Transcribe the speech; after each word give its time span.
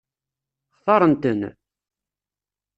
Xtaṛen-ten? 0.77 1.41